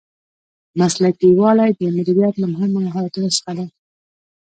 [0.79, 3.67] مسلکي والی د مدیریت له مهمو مهارتونو څخه دی.